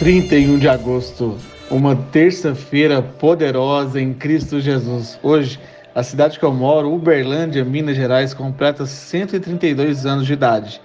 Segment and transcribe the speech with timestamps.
[0.00, 1.36] 31 de agosto,
[1.70, 5.20] uma terça-feira poderosa em Cristo Jesus.
[5.22, 5.60] Hoje,
[5.94, 10.80] a cidade que eu moro, Uberlândia, Minas Gerais, completa 132 anos de idade.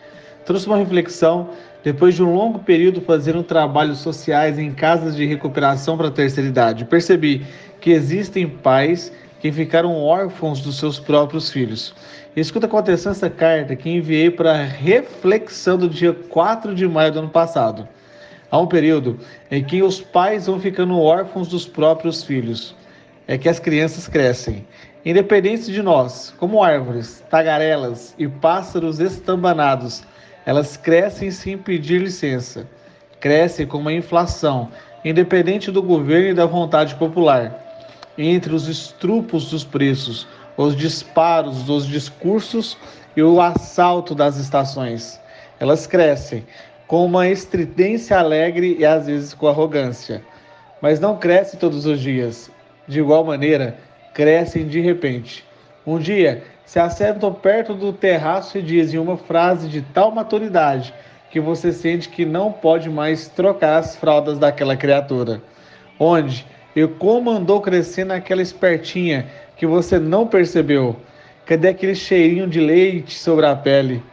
[0.46, 5.96] Trouxe uma reflexão depois de um longo período fazendo trabalhos sociais em casas de recuperação
[5.96, 6.84] para a terceira idade.
[6.84, 7.46] Percebi
[7.80, 11.96] que existem pais que ficaram órfãos dos seus próprios filhos.
[12.36, 17.20] Escuta com atenção essa carta que enviei para reflexão do dia 4 de maio do
[17.20, 17.88] ano passado.
[18.52, 22.76] Há um período em que os pais vão ficando órfãos dos próprios filhos.
[23.28, 24.66] É que as crianças crescem.
[25.04, 30.04] Independente de nós, como árvores, tagarelas e pássaros estambanados,
[30.46, 32.68] elas crescem sem pedir licença.
[33.20, 34.70] Crescem com uma inflação,
[35.04, 37.62] independente do governo e da vontade popular.
[38.18, 42.78] Entre os estrupos dos preços, os disparos dos discursos
[43.16, 45.20] e o assalto das estações.
[45.60, 46.46] Elas crescem
[46.88, 50.24] com uma estridência alegre e às vezes com arrogância.
[50.82, 52.52] Mas não cresce todos os dias.
[52.88, 53.78] De igual maneira,
[54.14, 55.44] crescem de repente.
[55.86, 60.94] Um dia, se assentam perto do terraço e dizem uma frase de tal maturidade
[61.30, 65.42] que você sente que não pode mais trocar as fraldas daquela criatura.
[66.00, 66.46] Onde
[66.76, 70.96] e como andou crescendo aquela espertinha que você não percebeu?
[71.46, 74.04] Cadê aquele cheirinho de leite sobre a pele?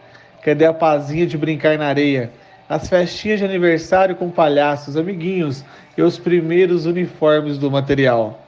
[0.42, 2.30] Cadê a pazinha de brincar na areia?
[2.68, 5.64] As festinhas de aniversário com palhaços, amiguinhos
[5.96, 8.46] e os primeiros uniformes do material.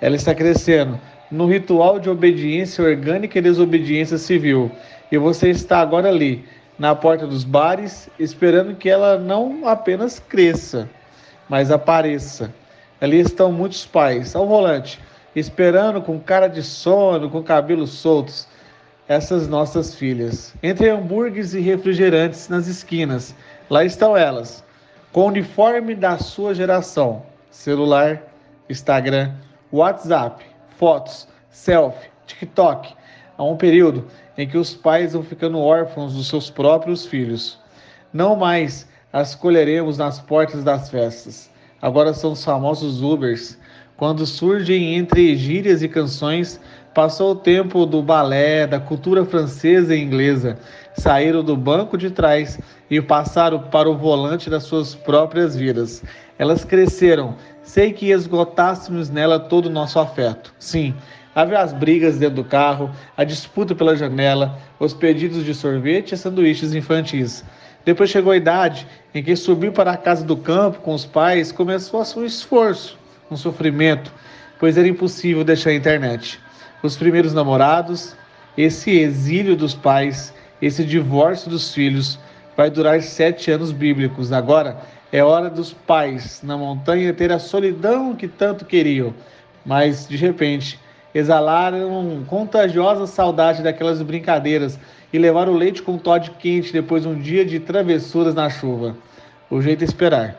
[0.00, 0.98] Ela está crescendo
[1.30, 4.70] no ritual de obediência orgânica e desobediência civil,
[5.10, 6.44] e você está agora ali,
[6.78, 10.88] na porta dos bares, esperando que ela não apenas cresça,
[11.48, 12.52] mas apareça.
[13.00, 14.98] Ali estão muitos pais ao volante,
[15.34, 18.48] esperando com cara de sono, com cabelos soltos,
[19.10, 20.54] essas nossas filhas.
[20.62, 23.34] Entre hambúrgueres e refrigerantes nas esquinas,
[23.68, 24.64] lá estão elas,
[25.10, 28.22] com o uniforme da sua geração: celular,
[28.68, 29.32] Instagram,
[29.72, 30.44] WhatsApp,
[30.78, 32.94] fotos, selfie, TikTok.
[33.36, 34.06] Há um período
[34.38, 37.58] em que os pais vão ficando órfãos dos seus próprios filhos.
[38.12, 41.50] Não mais as colheremos nas portas das festas.
[41.82, 43.58] Agora são os famosos Ubers,
[43.96, 46.60] quando surgem entre gírias e canções
[46.94, 50.58] Passou o tempo do balé, da cultura francesa e inglesa.
[50.96, 52.58] Saíram do banco de trás
[52.90, 56.02] e passaram para o volante das suas próprias vidas.
[56.36, 57.36] Elas cresceram.
[57.62, 60.52] Sei que esgotássemos nela todo o nosso afeto.
[60.58, 60.92] Sim,
[61.32, 66.18] havia as brigas dentro do carro, a disputa pela janela, os pedidos de sorvete e
[66.18, 67.44] sanduíches infantis.
[67.84, 68.84] Depois chegou a idade
[69.14, 72.24] em que subir para a casa do campo com os pais começou a ser um
[72.24, 72.98] esforço,
[73.30, 74.12] um sofrimento,
[74.58, 76.40] pois era impossível deixar a internet
[76.82, 78.16] os primeiros namorados,
[78.56, 82.18] esse exílio dos pais, esse divórcio dos filhos,
[82.56, 84.32] vai durar sete anos bíblicos.
[84.32, 84.80] Agora
[85.12, 89.14] é hora dos pais na montanha ter a solidão que tanto queriam,
[89.64, 90.78] mas de repente
[91.14, 94.78] exalaram contagiosa saudade daquelas brincadeiras
[95.12, 98.96] e levaram o leite com Todd quente depois de um dia de travessuras na chuva.
[99.50, 100.36] O jeito é esperar.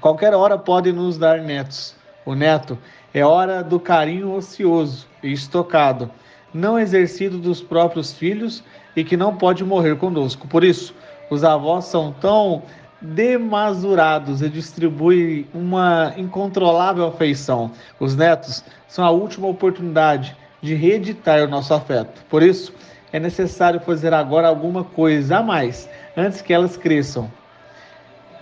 [0.00, 1.94] Qualquer hora pode nos dar netos.
[2.24, 2.76] O neto
[3.16, 6.10] é hora do carinho ocioso e estocado,
[6.52, 8.62] não exercido dos próprios filhos
[8.94, 10.46] e que não pode morrer conosco.
[10.46, 10.94] Por isso,
[11.30, 12.62] os avós são tão
[13.00, 17.70] demasurados e distribuem uma incontrolável afeição.
[17.98, 22.22] Os netos são a última oportunidade de reeditar o nosso afeto.
[22.28, 22.70] Por isso,
[23.14, 27.32] é necessário fazer agora alguma coisa a mais antes que elas cresçam.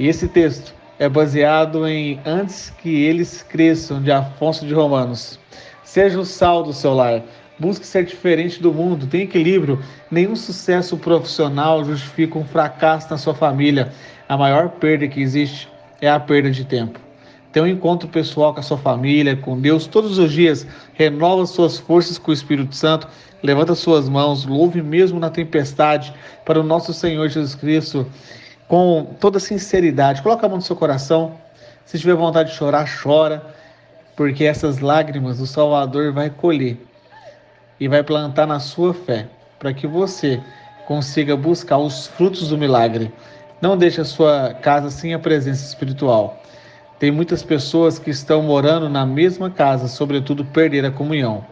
[0.01, 5.39] E esse texto é baseado em Antes que eles cresçam, de Afonso de Romanos.
[5.83, 7.23] Seja o sal do seu lar.
[7.59, 9.81] Busque ser diferente do mundo, tenha equilíbrio.
[10.11, 13.93] Nenhum sucesso profissional justifica um fracasso na sua família.
[14.29, 15.69] A maior perda que existe
[16.01, 16.99] é a perda de tempo.
[17.53, 20.67] Tenha um encontro pessoal com a sua família, com Deus todos os dias.
[20.95, 23.07] Renova suas forças com o Espírito Santo.
[23.45, 26.13] Levanta suas mãos, louve mesmo na tempestade
[26.45, 28.07] para o nosso Senhor Jesus Cristo
[28.69, 30.23] com toda sinceridade.
[30.23, 31.39] Coloca a mão no seu coração.
[31.85, 33.43] Se tiver vontade de chorar, chora,
[34.17, 36.79] porque essas lágrimas o Salvador vai colher
[37.79, 39.29] e vai plantar na sua fé,
[39.59, 40.41] para que você
[40.87, 43.13] consiga buscar os frutos do milagre.
[43.61, 46.41] Não deixe a sua casa sem a presença espiritual.
[46.99, 51.45] Tem muitas pessoas que estão morando na mesma casa, sobretudo perder a comunhão.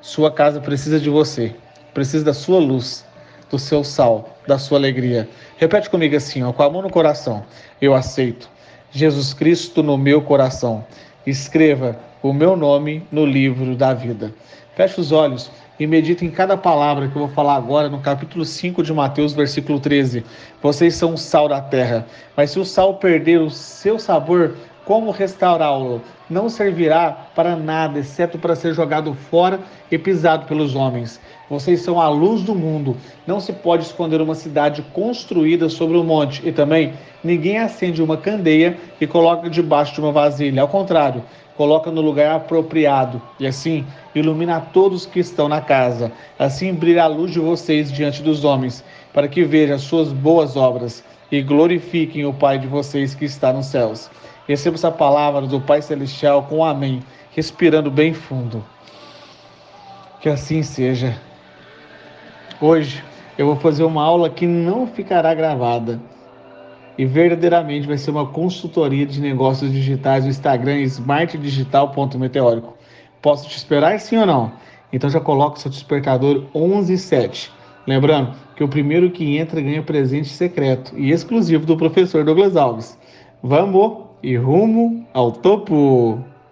[0.00, 1.54] Sua casa precisa de você,
[1.94, 3.04] precisa da sua luz,
[3.50, 5.28] do seu sal, da sua alegria.
[5.58, 7.44] Repete comigo assim, ó, com a mão no coração.
[7.80, 8.48] Eu aceito
[8.92, 10.84] Jesus Cristo no meu coração.
[11.26, 14.32] Escreva o meu nome no livro da vida.
[14.74, 18.44] Feche os olhos e medita em cada palavra que eu vou falar agora no capítulo
[18.44, 20.24] 5 de Mateus, versículo 13.
[20.62, 22.06] Vocês são o sal da terra,
[22.36, 24.54] mas se o sal perder o seu sabor,
[24.84, 26.02] como restaurá-lo?
[26.28, 29.60] Não servirá para nada, exceto para ser jogado fora
[29.90, 31.20] e pisado pelos homens.
[31.48, 32.96] Vocês são a luz do mundo.
[33.26, 36.46] Não se pode esconder uma cidade construída sobre um monte.
[36.46, 36.92] E também,
[37.24, 40.62] ninguém acende uma candeia e coloca debaixo de uma vasilha.
[40.62, 41.24] Ao contrário,
[41.56, 43.84] coloca no lugar apropriado e assim
[44.14, 46.10] ilumina todos que estão na casa.
[46.38, 50.56] Assim brilha a luz de vocês diante dos homens, para que vejam as suas boas
[50.56, 54.10] obras e glorifiquem o Pai de vocês que está nos céus.
[54.50, 58.64] Receba essa palavra do Pai Celestial com amém, respirando bem fundo.
[60.20, 61.16] Que assim seja.
[62.60, 63.00] Hoje
[63.38, 66.00] eu vou fazer uma aula que não ficará gravada
[66.98, 72.76] e verdadeiramente vai ser uma consultoria de negócios digitais no Instagram smartdigital.meteórico.
[73.22, 74.50] Posso te esperar sim ou não?
[74.92, 77.52] Então já coloca seu despertador 117.
[77.86, 82.98] Lembrando que o primeiro que entra ganha presente secreto e exclusivo do professor Douglas Alves.
[83.44, 86.29] Vamos e rumo ao topo!